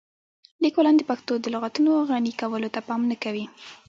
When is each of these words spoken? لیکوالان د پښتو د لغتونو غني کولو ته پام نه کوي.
لیکوالان 0.63 0.95
د 0.97 1.03
پښتو 1.09 1.33
د 1.39 1.45
لغتونو 1.55 1.91
غني 2.09 2.33
کولو 2.41 2.67
ته 2.75 2.79
پام 2.87 3.01
نه 3.11 3.15
کوي. 3.23 3.45